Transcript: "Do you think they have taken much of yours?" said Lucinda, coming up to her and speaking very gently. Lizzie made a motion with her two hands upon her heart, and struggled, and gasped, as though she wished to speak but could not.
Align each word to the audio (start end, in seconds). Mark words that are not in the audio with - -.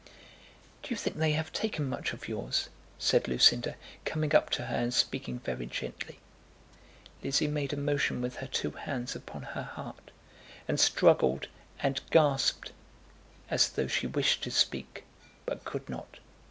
"Do 0.81 0.89
you 0.89 0.95
think 0.95 1.17
they 1.17 1.33
have 1.33 1.53
taken 1.53 1.87
much 1.87 2.11
of 2.11 2.27
yours?" 2.27 2.69
said 2.97 3.27
Lucinda, 3.27 3.75
coming 4.03 4.33
up 4.33 4.49
to 4.49 4.65
her 4.65 4.75
and 4.75 4.91
speaking 4.91 5.37
very 5.37 5.67
gently. 5.67 6.19
Lizzie 7.21 7.45
made 7.47 7.71
a 7.71 7.77
motion 7.77 8.19
with 8.19 8.37
her 8.37 8.47
two 8.47 8.71
hands 8.71 9.15
upon 9.15 9.43
her 9.43 9.61
heart, 9.61 10.09
and 10.67 10.79
struggled, 10.79 11.49
and 11.83 12.01
gasped, 12.09 12.71
as 13.51 13.69
though 13.69 13.85
she 13.85 14.07
wished 14.07 14.41
to 14.41 14.49
speak 14.49 15.03
but 15.45 15.65
could 15.65 15.87
not. 15.87 16.17